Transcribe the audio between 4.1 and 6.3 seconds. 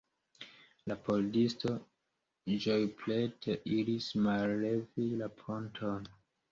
mallevi la ponton.